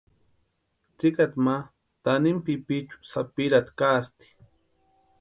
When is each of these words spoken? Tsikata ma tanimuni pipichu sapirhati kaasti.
Tsikata 0.97 1.37
ma 1.45 1.55
tanimuni 2.03 2.43
pipichu 2.45 2.95
sapirhati 3.11 3.71
kaasti. 3.79 4.27